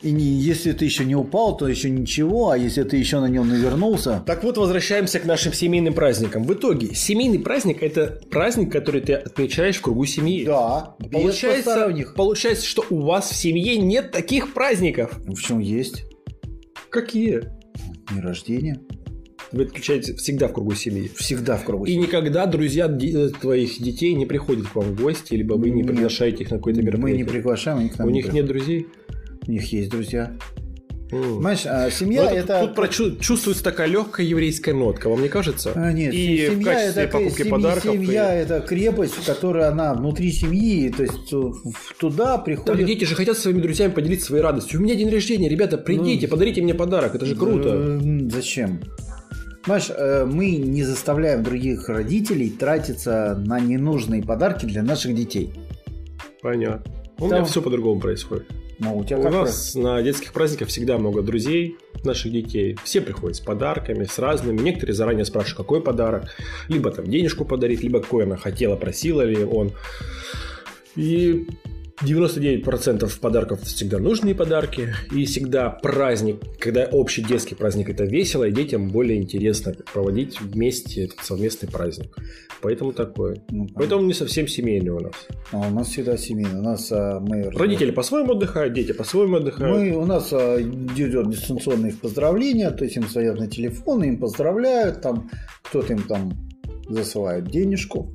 И 0.01 0.11
не, 0.11 0.23
если 0.23 0.71
ты 0.71 0.85
еще 0.85 1.05
не 1.05 1.15
упал, 1.15 1.55
то 1.55 1.67
еще 1.67 1.89
ничего, 1.89 2.49
а 2.49 2.57
если 2.57 2.83
ты 2.83 2.97
еще 2.97 3.19
на 3.19 3.27
нем 3.27 3.47
навернулся... 3.47 4.23
Так 4.25 4.43
вот, 4.43 4.57
возвращаемся 4.57 5.19
к 5.19 5.25
нашим 5.25 5.53
семейным 5.53 5.93
праздникам. 5.93 6.43
В 6.43 6.53
итоге, 6.53 6.95
семейный 6.95 7.39
праздник– 7.39 7.77
это 7.83 8.19
праздник, 8.31 8.71
который 8.71 9.01
ты 9.01 9.13
отмечаешь 9.13 9.75
в 9.77 9.81
кругу 9.81 10.05
семьи. 10.05 10.45
Да, 10.45 10.95
Получается, 11.11 11.93
получается, 12.15 12.65
что 12.65 12.83
у 12.89 13.01
вас 13.01 13.29
в 13.29 13.35
семье 13.35 13.77
нет 13.77 14.11
таких 14.11 14.53
праздников. 14.53 15.19
В 15.25 15.39
чем 15.41 15.59
есть? 15.59 16.05
Какие? 16.89 17.41
День 18.11 18.21
рождения. 18.21 18.79
Вы 19.51 19.63
отключаете 19.63 20.13
всегда 20.15 20.47
в 20.49 20.53
кругу 20.53 20.73
семьи. 20.73 21.09
Всегда 21.15 21.55
в 21.55 21.63
кругу 21.63 21.85
И 21.85 21.91
семьи. 21.93 22.05
никогда 22.07 22.45
друзья 22.47 22.87
ди- 22.87 23.29
твоих 23.29 23.81
детей 23.81 24.13
не 24.13 24.25
приходят 24.25 24.67
к 24.67 24.75
вам 24.75 24.85
в 24.95 25.01
гости, 25.01 25.35
либо 25.35 25.53
вы 25.53 25.69
не 25.69 25.81
Нет. 25.83 25.87
приглашаете 25.87 26.43
их 26.43 26.51
на 26.51 26.57
какое-то 26.57 26.79
Мы 26.81 26.83
не 26.83 26.87
мероприятие. 26.91 27.25
приглашаем, 27.25 27.77
они 27.79 27.89
к 27.89 27.97
нам 27.97 28.07
У 28.07 28.11
не 28.11 28.15
них 28.17 28.25
приходят. 28.25 28.47
нет 28.49 28.57
друзей? 28.57 28.87
У 29.47 29.51
них 29.51 29.71
есть 29.71 29.89
друзья. 29.89 30.33
Понимаешь, 31.09 31.61
а, 31.65 31.85
Ну, 31.85 31.89
семья 31.91 32.23
это- 32.29 32.35
это... 32.53 32.67
Тут 32.67 32.75
прочу- 32.75 33.17
чувствуется 33.17 33.63
такая 33.63 33.87
легкая 33.87 34.25
еврейская 34.25 34.73
нотка, 34.73 35.07
вам 35.09 35.21
не 35.21 35.29
кажется? 35.29 35.71
А, 35.73 35.93
нет, 35.93 36.13
И 36.13 36.17
в 36.49 36.51
семья 36.51 36.73
качестве 36.73 37.03
это, 37.03 37.11
покупки 37.17 37.37
семья, 37.37 37.51
подарков. 37.51 37.95
и- 37.95 37.97
семья 38.05 38.33
это 38.35 38.59
крепость, 38.59 39.25
которая 39.25 39.71
она 39.71 39.93
внутри 39.93 40.31
семьи, 40.33 40.89
то 40.89 41.03
есть 41.03 41.31
э, 41.31 41.37
в- 41.37 41.95
туда 41.97 42.35
Так 42.35 42.43
приходят... 42.45 42.85
дети 42.85 43.05
же 43.05 43.15
хотят 43.15 43.37
со 43.37 43.43
своими 43.43 43.61
друзьями 43.61 43.93
поделиться 43.93 44.25
своей 44.25 44.43
радостью. 44.43 44.81
У 44.81 44.83
меня 44.83 44.95
день 44.95 45.09
рождения, 45.09 45.47
ребята, 45.47 45.77
придите, 45.77 46.27
подарите 46.27 46.61
мне 46.61 46.73
подарок, 46.73 47.15
это 47.15 47.25
же 47.25 47.35
круто. 47.37 47.69
Э, 48.03 48.29
Зачем? 48.29 48.81
Понимаешь, 49.63 49.89
э, 49.89 50.25
мы 50.29 50.51
не 50.57 50.83
заставляем 50.83 51.41
других 51.41 51.87
родителей 51.87 52.49
тратиться 52.49 53.41
на 53.45 53.61
ненужные 53.61 54.23
подарки 54.23 54.65
для 54.65 54.83
наших 54.83 55.15
детей. 55.15 55.53
Понятно. 56.41 56.83
У 57.17 57.29
Там- 57.29 57.39
меня 57.39 57.45
все 57.45 57.61
по-другому 57.61 58.01
происходит. 58.01 58.45
Ну, 58.79 58.97
у 58.97 59.03
тебя 59.03 59.17
У 59.17 59.23
как 59.23 59.31
нас 59.31 59.75
на 59.75 60.01
детских 60.01 60.33
праздниках 60.33 60.67
всегда 60.67 60.97
много 60.97 61.21
друзей 61.21 61.77
наших 62.03 62.31
детей. 62.31 62.77
Все 62.83 63.01
приходят 63.01 63.37
с 63.37 63.39
подарками, 63.39 64.05
с 64.05 64.19
разными. 64.19 64.61
Некоторые 64.61 64.95
заранее 64.95 65.25
спрашивают, 65.25 65.57
какой 65.57 65.81
подарок. 65.81 66.35
Либо 66.67 66.91
там 66.91 67.05
денежку 67.05 67.43
подарить, 67.43 67.81
либо 67.81 68.01
какой 68.01 68.25
она 68.25 68.37
хотела, 68.37 68.75
просила 68.75 69.23
ли 69.23 69.43
он. 69.43 69.71
И 70.95 71.47
99% 72.01 73.19
подарков 73.19 73.61
всегда 73.63 73.97
нужные 73.97 74.35
подарки. 74.35 74.93
И 75.11 75.25
всегда 75.25 75.69
праздник, 75.69 76.41
когда 76.59 76.85
общий 76.85 77.23
детский 77.23 77.55
праздник, 77.55 77.89
это 77.89 78.03
весело, 78.03 78.43
и 78.43 78.51
детям 78.51 78.89
более 78.89 79.17
интересно 79.17 79.75
проводить 79.93 80.39
вместе 80.39 81.05
этот 81.05 81.19
совместный 81.23 81.69
праздник. 81.69 82.15
Поэтому 82.61 82.91
такое. 82.91 83.37
Ну, 83.49 83.67
Поэтому 83.75 84.03
не 84.05 84.13
совсем 84.13 84.47
семейный 84.47 84.89
у 84.89 84.99
нас. 84.99 85.13
а 85.51 85.67
у 85.67 85.71
нас 85.71 85.87
всегда 85.89 86.17
семейно. 86.17 86.59
У 86.59 86.63
нас 86.63 86.91
а, 86.91 87.19
мы 87.19 87.49
Родители 87.51 87.91
по-своему 87.91 88.33
отдыхают, 88.33 88.73
дети 88.73 88.91
по-своему 88.91 89.37
отдыхают. 89.37 89.77
Мы, 89.77 89.91
у 89.91 90.05
нас 90.05 90.29
а, 90.31 90.59
идет 90.59 91.29
дистанционные 91.29 91.93
поздравления, 91.93 92.71
то 92.71 92.83
есть 92.83 92.97
им 92.97 93.07
звонят 93.07 93.39
на 93.39 93.47
телефон, 93.47 94.03
им 94.03 94.17
поздравляют, 94.17 95.01
там 95.01 95.29
кто-то 95.63 95.93
им 95.93 96.03
там 96.03 96.31
засылает 96.89 97.47
денежку, 97.47 98.11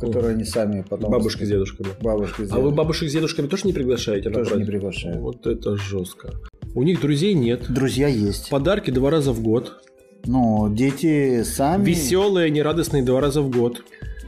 которую 0.00 0.34
они 0.34 0.44
сами 0.44 0.84
потом... 0.88 1.10
Бабушки 1.10 1.44
с 1.44 1.48
дедушками. 1.48 1.90
Бабушка 2.00 2.44
с 2.44 2.52
А 2.52 2.58
вы 2.58 2.70
бабушек 2.70 3.08
с 3.08 3.12
дедушками 3.12 3.46
тоже 3.46 3.66
не 3.66 3.72
приглашаете 3.72 4.30
тоже 4.30 4.40
не 4.40 4.48
праздник? 4.48 4.66
приглашают. 4.66 5.20
Вот 5.20 5.46
это 5.46 5.76
жестко. 5.76 6.32
У 6.74 6.82
них 6.82 7.00
друзей 7.00 7.34
нет. 7.34 7.66
Друзья 7.68 8.08
есть. 8.08 8.48
Подарки 8.50 8.90
два 8.90 9.10
раза 9.10 9.32
в 9.32 9.40
год. 9.42 9.82
Но 10.24 10.68
дети 10.70 11.42
сами... 11.44 11.84
Веселые, 11.84 12.50
нерадостные 12.50 13.02
два 13.02 13.20
раза 13.20 13.42
в 13.42 13.50
год. 13.50 13.82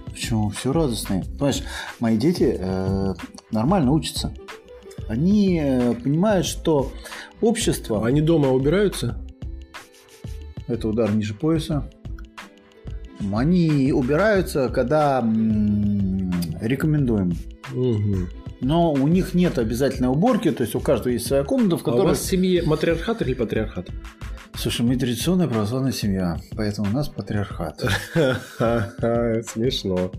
Почему? 0.06 0.50
Все 0.50 0.72
радостные. 0.72 1.24
Понимаешь, 1.38 1.62
мои 2.00 2.16
дети 2.16 2.56
э, 2.58 3.14
нормально 3.50 3.92
учатся. 3.92 4.34
Они 5.08 5.60
э, 5.62 5.94
понимают, 5.94 6.46
что 6.46 6.92
общество 7.40 8.06
Они 8.06 8.20
дома 8.20 8.48
убираются? 8.50 9.18
это 10.68 10.88
удар 10.88 11.10
ниже 11.14 11.34
пояса. 11.34 11.90
Они 13.32 13.92
убираются, 13.92 14.68
когда 14.68 15.20
рекомендуем. 16.60 17.32
Мгм. 17.72 18.28
Но 18.60 18.92
у 18.92 19.08
них 19.08 19.34
нет 19.34 19.58
обязательной 19.58 20.08
уборки, 20.08 20.50
то 20.52 20.62
есть 20.62 20.74
у 20.76 20.80
каждого 20.80 21.12
есть 21.12 21.26
своя 21.26 21.42
комната, 21.42 21.76
в 21.76 21.80
А 21.80 21.82
у 21.82 21.84
которой... 21.84 22.08
вас 22.10 22.18
в 22.20 22.24
семье 22.24 22.62
матриархат 22.62 23.20
или 23.22 23.34
патриархат? 23.34 23.88
Слушай, 24.54 24.82
мы 24.86 24.96
традиционная 24.96 25.48
православная 25.48 25.92
семья, 25.92 26.38
поэтому 26.56 26.88
у 26.88 26.92
нас 26.92 27.08
патриархат. 27.08 27.80
Смешно. 29.48 30.12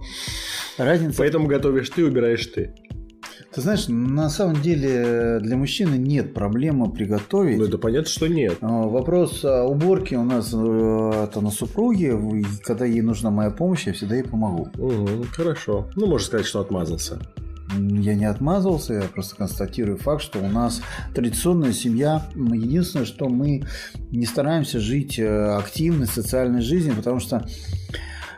Разница... 0.77 1.17
Поэтому 1.17 1.47
готовишь 1.47 1.89
ты, 1.89 2.03
убираешь 2.03 2.45
ты. 2.47 2.73
Ты 3.53 3.61
знаешь, 3.61 3.85
на 3.87 4.29
самом 4.29 4.61
деле 4.61 5.39
для 5.39 5.55
мужчины 5.55 5.95
нет 5.95 6.33
проблемы 6.33 6.91
приготовить. 6.91 7.59
Ну, 7.59 7.65
это 7.65 7.77
понятно, 7.77 8.09
что 8.09 8.27
нет. 8.27 8.57
А, 8.61 8.87
Вопрос 8.87 9.43
уборки 9.43 10.15
у 10.15 10.23
нас 10.23 10.51
э, 10.53 11.25
это 11.25 11.39
на 11.41 11.51
супруге. 11.51 12.17
Когда 12.63 12.85
ей 12.85 13.01
нужна 13.01 13.29
моя 13.29 13.51
помощь, 13.51 13.85
я 13.85 13.93
всегда 13.93 14.15
ей 14.15 14.23
помогу. 14.23 14.69
Мгм, 14.75 15.23
Хорошо. 15.31 15.87
Ну, 15.95 16.07
можно 16.07 16.25
сказать, 16.25 16.47
что 16.47 16.61
отмазался. 16.61 17.19
Я 17.79 18.13
не 18.15 18.25
отмазался, 18.25 18.93
я 18.93 19.01
просто 19.01 19.35
констатирую 19.35 19.97
факт, 19.97 20.21
что 20.21 20.39
у 20.39 20.47
нас 20.47 20.81
традиционная 21.15 21.73
семья. 21.73 22.25
Единственное, 22.35 23.05
что 23.05 23.29
мы 23.29 23.63
не 24.11 24.25
стараемся 24.25 24.79
жить 24.79 25.17
э, 25.17 25.55
активной 25.55 26.07
социальной 26.07 26.61
жизнью, 26.61 26.95
потому 26.95 27.19
что, 27.19 27.47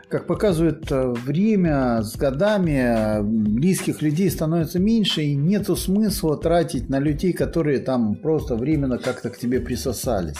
как 0.09 0.27
показывает 0.27 0.91
э, 0.91 1.11
время, 1.25 2.01
с 2.03 2.15
годами 2.15 3.17
э, 3.19 3.21
близких 3.23 4.01
людей 4.01 4.29
становится 4.29 4.79
меньше, 4.79 5.23
и 5.23 5.35
нету 5.35 5.75
смысла 5.75 6.37
тратить 6.37 6.89
на 6.89 6.99
людей, 6.99 7.33
которые 7.33 7.79
там 7.79 8.15
просто 8.15 8.55
временно 8.55 8.97
как-то 8.97 9.29
к 9.29 9.37
тебе 9.37 9.59
присосались. 9.59 10.37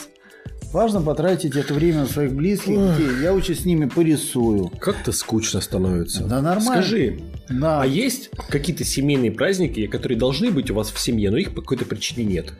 Важно 0.72 1.02
потратить 1.02 1.56
это 1.56 1.74
время 1.74 2.02
на 2.02 2.06
своих 2.06 2.34
близких 2.34 2.76
детей. 2.76 3.22
Я 3.24 3.32
лучше 3.34 3.56
с 3.56 3.66
ними 3.66 3.86
порисую. 3.86 4.70
Как-то 4.80 5.12
скучно 5.14 5.62
становится. 5.62 6.24
Да 6.26 6.42
нормально. 6.42 6.82
Скажи, 6.84 7.20
Да. 7.50 7.82
а 7.82 7.86
есть 7.86 8.30
какие-то 8.50 8.84
семейные 8.84 9.32
праздники, 9.32 9.88
которые 9.88 10.18
должны 10.18 10.52
быть 10.52 10.70
у 10.70 10.76
вас 10.76 10.92
в 10.92 11.00
семье, 11.00 11.32
но 11.32 11.38
их 11.38 11.56
по 11.56 11.62
какой-то 11.62 11.86
причине 11.86 12.26
нет? 12.26 12.54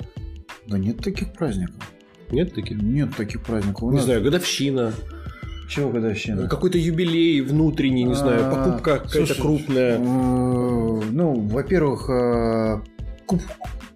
Да 0.68 0.78
нет 0.78 0.98
таких 1.04 1.34
праздников. 1.34 1.76
Нет 2.32 2.54
таких? 2.56 2.82
Нет 2.82 3.16
таких 3.16 3.44
праздников. 3.44 3.84
У 3.84 3.90
Не 3.92 3.98
нас- 3.98 4.06
знаю, 4.06 4.24
годовщина, 4.24 4.94
Чего 5.68 5.90
годовщина? 5.90 6.48
какой-то 6.48 6.78
юбилей 6.78 7.42
внутренний, 7.42 8.04
не 8.04 8.14
знаю, 8.16 8.46
А, 8.48 8.50
покупка 8.56 9.00
какая-то 9.00 9.36
крупная. 9.36 9.98
э, 9.98 10.00
Ну, 10.00 11.34
во-первых, 11.48 12.10
э, 12.10 12.82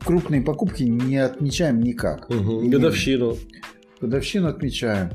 крупные 0.04 0.42
покупки 0.42 0.84
не 0.84 1.18
отмечаем 1.18 1.82
никак. 1.82 2.28
Годовщину 2.30 3.38
Годовщину 4.02 4.48
отмечаем. 4.48 5.10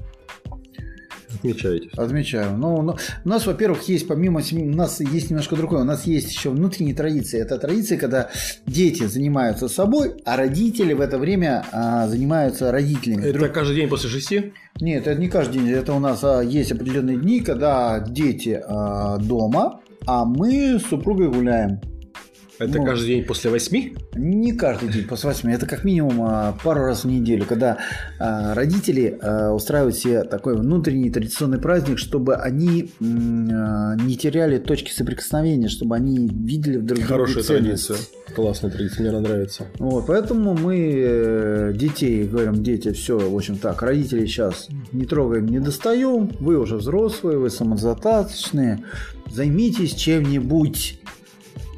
Отмечаете. 1.44 1.90
Отмечаем. 1.96 2.58
Но, 2.58 2.82
но 2.82 2.96
у 3.24 3.28
нас, 3.28 3.46
во-первых, 3.46 3.82
есть 3.88 4.08
помимо 4.08 4.42
семьи, 4.42 4.68
у 4.68 4.76
нас 4.76 5.00
есть 5.00 5.30
немножко 5.30 5.56
другое. 5.56 5.82
У 5.82 5.84
нас 5.84 6.06
есть 6.06 6.30
еще 6.30 6.50
внутренние 6.50 6.94
традиции. 6.94 7.40
Это 7.40 7.58
традиции, 7.58 7.96
когда 7.96 8.30
дети 8.66 9.06
занимаются 9.06 9.68
собой, 9.68 10.14
а 10.24 10.36
родители 10.36 10.92
в 10.92 11.00
это 11.00 11.18
время 11.18 11.64
а, 11.72 12.08
занимаются 12.08 12.72
родителями. 12.72 13.24
Это 13.24 13.48
каждый 13.48 13.76
день 13.76 13.88
после 13.88 14.08
шести? 14.08 14.52
Нет, 14.80 15.06
это 15.06 15.20
не 15.20 15.28
каждый 15.28 15.60
день. 15.60 15.70
Это 15.70 15.92
у 15.92 16.00
нас 16.00 16.24
а, 16.24 16.40
есть 16.40 16.72
определенные 16.72 17.18
дни, 17.18 17.40
когда 17.40 18.00
дети 18.00 18.60
а, 18.66 19.18
дома, 19.18 19.80
а 20.06 20.24
мы 20.24 20.78
с 20.78 20.86
супругой 20.86 21.30
гуляем. 21.30 21.80
Это 22.58 22.78
Ну. 22.78 22.84
каждый 22.84 23.06
день 23.08 23.25
после 23.25 23.50
восьми? 23.50 23.96
Не 24.14 24.52
каждый 24.52 24.88
день 24.88 25.06
после 25.06 25.28
восьми. 25.30 25.52
Это 25.52 25.66
как 25.66 25.82
минимум 25.84 26.23
а, 26.23 26.56
пару 26.62 26.84
раз 26.84 27.02
в 27.04 27.08
неделю, 27.08 27.44
когда 27.46 27.78
а, 28.20 28.54
родители 28.54 29.18
а, 29.20 29.52
устраивают 29.52 29.96
себе 29.96 30.23
такой 30.23 30.56
внутренний 30.56 31.11
традиционный 31.11 31.58
праздник, 31.58 31.99
чтобы 31.99 32.37
они 32.37 32.90
а, 33.00 33.96
не 33.96 34.16
теряли 34.16 34.58
точки 34.58 34.92
соприкосновения, 34.92 35.68
чтобы 35.68 35.96
они 35.96 36.28
видели 36.28 36.76
в 36.76 36.84
друг 36.84 36.99
друге 37.00 37.04
Хорошая 37.04 37.42
ценность. 37.42 37.88
традиция. 37.88 37.96
Классная 38.37 38.70
традиция, 38.70 39.00
мне 39.00 39.11
она 39.11 39.20
нравится. 39.20 39.66
Вот, 39.78 40.06
поэтому 40.06 40.54
мы 40.54 40.92
э, 40.96 41.73
детей 41.75 42.25
говорим, 42.25 42.62
дети, 42.62 42.92
все, 42.92 43.18
в 43.18 43.34
общем 43.37 43.58
так, 43.58 43.82
родителей 43.82 44.26
сейчас 44.26 44.68
не 44.92 45.04
трогаем, 45.06 45.46
не 45.46 45.58
достаем, 45.61 46.30
вы 46.40 46.58
уже 46.58 46.76
взрослые, 46.76 47.38
вы 47.38 47.50
самодостаточные, 47.50 48.82
займитесь 49.30 49.94
чем-нибудь, 49.94 51.00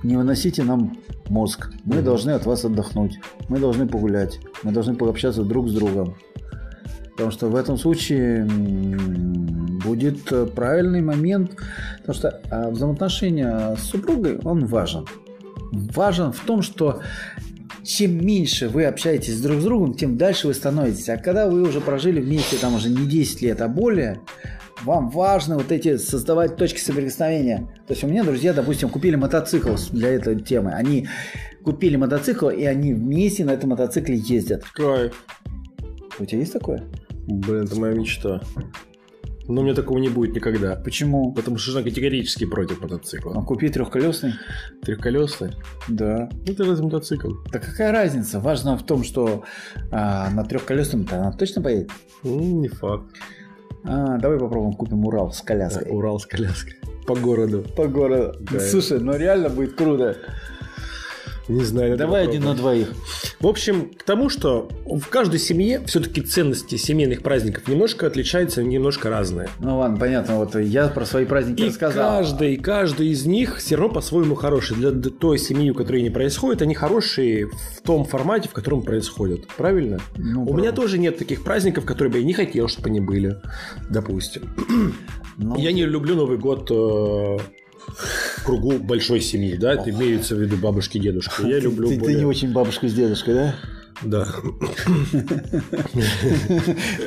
не 0.07 0.17
выносите 0.17 0.63
нам 0.63 0.97
мозг, 1.29 1.71
мы 1.85 2.03
должны 2.03 2.31
от 2.31 2.47
вас 2.47 2.65
отдохнуть, 2.65 3.19
мы 3.49 3.59
должны 3.59 3.87
погулять, 3.87 4.41
мы 4.63 4.73
должны 4.73 4.95
пообщаться 4.95 5.43
друг 5.43 5.69
с 5.69 5.73
другом. 5.73 6.17
Потому 7.13 7.31
что 7.31 7.49
в 7.49 7.57
этом 7.57 7.79
случае 7.79 8.47
будет 9.85 10.53
правильный 10.55 11.01
момент, 11.01 11.57
потому 11.99 12.15
что 12.15 12.41
а, 12.51 12.71
взаимоотношения 12.71 13.75
с 13.77 13.85
супругой, 13.85 14.39
он 14.45 14.67
важен. 14.67 15.07
Важен 15.73 16.33
в 16.33 16.41
том, 16.41 16.63
что 16.63 17.01
чем 17.83 18.25
меньше 18.25 18.69
вы 18.69 18.85
общаетесь 18.85 19.41
друг 19.41 19.61
с 19.61 19.65
другом, 19.65 19.95
тем 19.95 20.19
дальше 20.19 20.49
вы 20.49 20.55
становитесь. 20.55 21.09
А 21.09 21.17
когда 21.17 21.49
вы 21.49 21.63
уже 21.63 21.81
прожили 21.81 22.21
вместе 22.21 22.57
там 22.57 22.75
уже 22.75 22.91
не 22.91 23.07
10 23.07 23.43
лет, 23.43 23.61
а 23.61 23.69
более, 23.69 24.21
вам 24.87 25.11
важно 25.11 25.57
вот 25.57 25.73
эти 25.73 25.97
создавать 25.97 26.57
точки 26.57 26.79
соприкосновения. 26.79 27.69
То 27.87 27.93
есть 27.93 28.05
у 28.05 28.07
меня 28.07 28.23
друзья, 28.23 28.53
допустим, 28.53 28.89
купили 28.89 29.17
мотоцикл 29.17 29.75
для 29.91 30.11
этой 30.11 30.41
темы. 30.41 30.73
Они 30.73 31.09
купили 31.65 31.97
мотоцикл, 31.97 32.49
и 32.49 32.65
они 32.65 32.95
вместе 32.95 33.45
на 33.45 33.51
этом 33.51 33.71
мотоцикле 33.71 34.17
ездят. 34.17 34.65
Кайф. 34.65 35.25
У 36.19 36.25
тебя 36.25 36.39
есть 36.39 36.53
такое? 36.53 36.85
Блин, 37.27 37.65
это 37.65 37.79
моя 37.79 37.95
мечта. 37.95 38.41
Но 39.49 39.61
у 39.61 39.65
меня 39.65 39.75
такого 39.75 39.99
не 39.99 40.09
будет 40.09 40.35
никогда. 40.35 40.77
Почему? 40.77 41.33
Потому 41.33 41.59
что 41.59 41.73
жена 41.73 41.83
категорически 41.83 42.47
против 42.47 42.81
мотоцикла. 42.81 43.35
А 43.37 43.43
купи 43.43 43.69
трехколесный? 43.69 44.35
Трехколесный? 44.83 45.53
Да. 45.89 46.29
Ну, 46.47 46.53
это 46.53 46.65
разве 46.65 46.85
мотоцикл? 46.85 47.33
Да 47.53 47.59
какая 47.59 47.93
разница? 47.93 48.39
Важно 48.39 48.77
в 48.79 48.85
том, 48.85 49.03
что 49.03 49.45
а, 49.91 50.31
на 50.31 50.45
трехколесном-то 50.45 51.17
она 51.17 51.33
точно 51.33 51.63
поедет. 51.63 51.91
Ну, 52.23 52.61
не 52.61 52.69
факт. 52.69 53.07
А, 53.89 54.19
давай 54.19 54.39
попробуем 54.39 54.73
купим 54.73 55.05
Урал 55.07 55.33
с 55.33 55.41
коляской. 55.43 55.91
Урал 55.91 56.19
с 56.19 56.27
коляской. 56.27 56.75
По 57.07 57.15
городу. 57.15 57.65
По 57.77 57.87
городу. 57.87 58.39
Да. 58.41 58.61
Слушай, 58.61 58.99
ну 58.99 59.17
реально 59.17 59.49
будет 59.49 59.75
круто. 59.75 60.17
Не 61.49 61.65
знаю. 61.65 61.97
Давай 61.97 62.25
один 62.25 62.45
на 62.45 62.55
двоих. 62.55 62.89
В 63.41 63.47
общем, 63.47 63.91
к 63.91 64.03
тому, 64.03 64.29
что 64.29 64.69
в 64.85 65.07
каждой 65.09 65.39
семье 65.39 65.81
все-таки 65.87 66.21
ценности 66.21 66.75
семейных 66.77 67.23
праздников 67.23 67.69
немножко 67.69 68.07
отличаются, 68.07 68.65
немножко 68.65 69.11
разные. 69.11 69.49
Ну 69.61 69.79
ладно, 69.79 69.97
понятно. 69.97 70.37
Вот 70.39 70.57
я 70.57 70.89
про 70.89 71.05
свои 71.07 71.25
праздники 71.25 71.63
И 71.63 71.67
рассказал. 71.69 72.19
каждый, 72.19 72.57
каждый 72.57 73.09
из 73.09 73.27
них 73.27 73.59
все 73.59 73.77
равно 73.77 73.95
по-своему 73.95 74.35
хороший. 74.35 74.77
Для 74.77 74.91
той 74.93 75.39
семьи, 75.39 75.71
у 75.71 75.75
которой 75.75 76.01
они 76.01 76.11
происходят, 76.11 76.63
они 76.63 76.75
хорошие 76.75 77.47
в 77.47 77.81
том 77.85 78.05
формате, 78.05 78.49
в 78.49 78.53
котором 78.53 78.83
происходят. 78.83 79.47
Правильно? 79.57 80.01
Ну, 80.17 80.43
у 80.43 80.53
меня 80.55 80.65
правда. 80.73 80.83
тоже 80.83 80.99
нет 80.99 81.17
таких 81.19 81.45
праздников, 81.45 81.85
которые 81.85 82.13
бы 82.13 82.19
я 82.19 82.25
не 82.25 82.33
хотел, 82.35 82.67
чтобы 82.69 82.89
они 82.89 83.01
были, 83.01 83.37
допустим. 83.89 84.43
Ну, 85.39 85.57
Я 85.59 85.73
не 85.73 85.85
люблю 85.85 86.15
Новый 86.17 86.39
год 86.39 86.71
э, 86.71 87.39
в 87.89 88.45
кругу 88.45 88.79
большой 88.79 89.21
семьи, 89.21 89.57
да, 89.57 89.75
это 89.75 89.91
имеется 89.91 90.35
в 90.35 90.41
виду 90.41 90.57
бабушки, 90.57 90.99
дедушки. 90.99 91.47
Я 91.47 91.59
люблю 91.59 91.89
ты, 91.89 91.95
ты 91.95 92.01
более- 92.01 92.19
не 92.19 92.25
очень 92.25 92.53
бабушка 92.53 92.89
с 92.89 92.95
дедушкой, 92.95 93.35
да? 93.35 93.55
Да. 94.03 94.29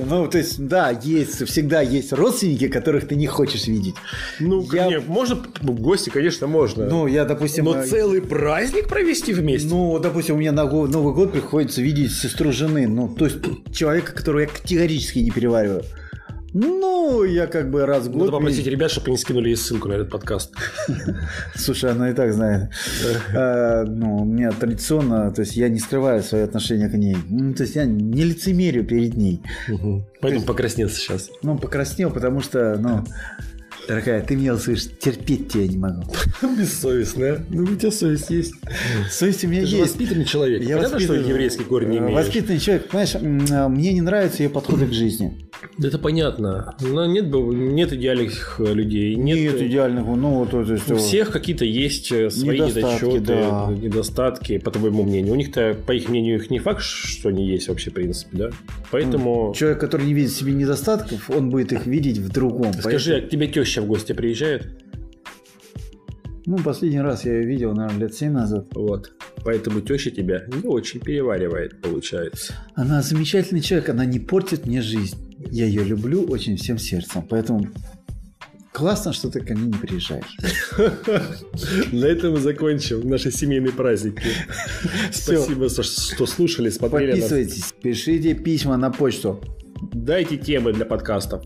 Ну, 0.06 0.28
то 0.28 0.38
есть, 0.38 0.66
да, 0.66 0.90
есть, 0.90 1.46
всегда 1.48 1.82
есть 1.82 2.14
родственники, 2.14 2.68
которых 2.68 3.08
ты 3.08 3.16
не 3.16 3.28
хочешь 3.28 3.68
видеть. 3.68 3.96
Ну, 4.40 4.66
Я- 4.74 4.88
не, 4.88 5.00
можно 5.00 5.36
в 5.62 5.80
гости, 5.80 6.10
конечно, 6.10 6.48
можно. 6.48 6.86
Ну, 6.86 7.08
я, 7.08 7.26
допустим... 7.26 7.66
Но 7.66 7.80
э, 7.80 7.86
целый 7.86 8.22
праздник 8.22 8.88
провести 8.88 9.34
вместе? 9.34 9.68
Ну, 9.70 10.00
допустим, 10.00 10.36
у 10.36 10.38
меня 10.40 10.52
на 10.52 10.64
Новый 10.66 11.14
год 11.14 11.32
приходится 11.32 11.82
видеть 11.82 12.12
сестру 12.14 12.52
жены. 12.52 12.88
Ну, 12.88 13.08
то 13.10 13.26
есть 13.26 13.38
человека, 13.72 14.14
которого 14.14 14.42
я 14.42 14.48
категорически 14.48 15.20
не 15.20 15.32
перевариваю. 15.32 15.84
Ну, 16.54 17.24
я 17.24 17.48
как 17.48 17.70
бы 17.70 17.86
раз 17.86 18.04
в 18.06 18.12
Надо 18.12 18.20
год... 18.20 18.32
попросить 18.32 18.60
видеть- 18.60 18.72
ребят, 18.74 18.92
чтобы 18.92 19.08
они 19.08 19.18
скинули 19.18 19.50
ей 19.50 19.56
ссылку 19.56 19.88
на 19.88 19.94
этот 19.94 20.10
подкаст. 20.10 20.54
Слушай, 21.56 21.92
она 21.92 22.10
и 22.10 22.14
так 22.14 22.34
знает. 22.34 22.70
Э, 23.34 23.84
Ну, 23.86 24.18
у 24.18 24.26
меня 24.26 24.52
традиционно, 24.52 25.32
то 25.32 25.42
есть 25.42 25.56
я 25.56 25.70
не 25.70 25.80
скрываю 25.80 26.24
свои 26.24 26.42
отношения 26.42 26.90
к 26.90 26.94
ней. 26.94 27.18
Ну, 27.30 27.54
то 27.54 27.64
есть 27.64 27.76
я 27.76 27.86
не 27.86 28.24
лицемерю 28.24 28.84
перед 28.84 29.16
ней. 29.16 29.42
Поэтому 30.22 30.46
покраснел 30.46 30.90
сейчас. 30.90 31.30
Ну, 31.44 31.58
покраснел, 31.58 32.10
потому 32.12 32.42
что, 32.42 32.78
ну, 32.80 33.04
дорогая, 33.88 34.22
ты 34.22 34.36
меня 34.36 34.56
слышишь, 34.58 34.90
терпеть 35.00 35.52
тебя 35.54 35.68
не 35.68 35.78
могу. 35.78 36.04
Бессовестная. 36.58 37.40
Ну, 37.50 37.64
у 37.64 37.76
тебя 37.76 37.92
совесть 37.92 38.30
есть. 38.30 38.54
Совесть 39.12 39.44
у 39.44 39.48
меня 39.48 39.62
Ты 39.62 39.68
же 39.68 39.78
есть. 39.78 39.92
воспитанный 39.92 40.26
человек. 40.26 40.62
Я 40.64 40.78
Понятно, 40.78 41.00
что 41.00 41.08
воспитанный- 41.14 41.30
еврейский 41.30 41.64
корень 41.64 41.90
не 41.90 41.98
э, 41.98 42.00
имеешь. 42.00 42.16
Воспитанный 42.26 42.60
человек, 42.60 42.88
понимаешь, 42.90 43.16
а, 43.52 43.68
мне 43.70 43.94
не 43.94 44.02
нравятся 44.02 44.44
ее 44.44 44.50
подходы 44.50 44.86
к 44.88 44.94
жизни. 44.94 45.49
Да 45.78 45.88
это 45.88 45.98
понятно. 45.98 46.76
Но 46.82 47.06
нет, 47.06 47.26
нет 47.34 47.94
идеальных 47.94 48.60
э, 48.60 48.74
людей. 48.74 49.16
Нет, 49.16 49.38
Нет 49.38 49.62
идеальных, 49.62 50.06
ну, 50.06 50.46
то, 50.46 50.64
то 50.64 50.74
есть... 50.74 50.92
У 50.92 50.96
всех 50.96 51.32
какие-то 51.32 51.66
есть 51.66 52.12
э, 52.12 52.30
свои 52.30 52.60
Недостатки, 52.60 53.06
недочеты, 53.06 53.26
да. 53.26 53.68
недостатки, 53.72 54.58
по 54.58 54.72
твоему 54.72 55.04
мнению. 55.04 55.34
У 55.34 55.36
них-то, 55.36 55.76
по 55.86 55.92
их 55.92 56.10
мнению, 56.10 56.36
их 56.36 56.50
не 56.50 56.60
факт, 56.60 56.82
что 56.82 57.30
они 57.30 57.48
есть 57.48 57.68
вообще, 57.68 57.92
в 57.92 57.94
принципе, 57.94 58.38
да? 58.38 58.50
Поэтому... 58.92 59.54
Человек, 59.56 59.80
который 59.80 60.06
не 60.06 60.14
видит 60.14 60.32
в 60.32 60.38
себе 60.38 60.54
недостатков, 60.54 61.30
он 61.30 61.50
будет 61.50 61.72
их 61.72 61.86
видеть 61.86 62.18
в 62.18 62.30
другом. 62.30 62.74
Скажи, 62.74 63.18
а 63.18 63.22
к 63.22 63.30
тебе 63.30 63.48
теща 63.48 63.82
в 63.82 63.88
гости 63.88 64.14
приезжает? 64.14 64.68
Ну, 66.46 66.58
последний 66.58 67.02
раз 67.02 67.26
я 67.26 67.34
ее 67.34 67.46
видел, 67.46 67.74
наверное, 67.74 68.08
лет 68.08 68.16
7 68.16 68.32
назад. 68.32 68.68
Вот. 68.74 69.12
Поэтому 69.44 69.82
теща 69.82 70.10
тебя 70.10 70.44
не 70.48 70.68
очень 70.68 71.00
переваривает, 71.00 71.82
получается. 71.82 72.54
Она 72.74 73.02
замечательный 73.02 73.62
человек, 73.62 73.90
она 73.90 74.06
не 74.06 74.20
портит 74.20 74.66
мне 74.66 74.82
жизнь. 74.82 75.29
Я 75.52 75.66
ее 75.66 75.84
люблю 75.84 76.24
очень 76.24 76.56
всем 76.58 76.78
сердцем, 76.78 77.24
поэтому 77.28 77.68
классно, 78.72 79.14
что 79.14 79.30
ты 79.30 79.42
ко 79.42 79.54
мне 79.56 79.68
не 79.68 79.74
приезжаешь. 79.74 80.38
На 81.92 82.06
этом 82.06 82.34
мы 82.34 82.40
закончим 82.40 83.08
наши 83.10 83.32
семейные 83.32 83.74
праздники. 83.74 84.22
Спасибо, 85.12 85.70
что- 85.70 86.26
слушали, 86.26 86.70
смотрели. 86.70 87.12
Подписывайтесь, 87.12 87.74
пишите 87.82 88.34
письма 88.36 88.78
на 88.78 88.92
почту. 88.92 89.42
Дайте 89.94 90.38
темы 90.38 90.74
для 90.74 90.86
подкастов. 90.86 91.44